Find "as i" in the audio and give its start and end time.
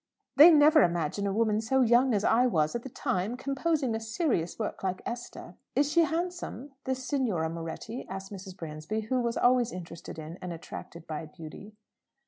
2.15-2.47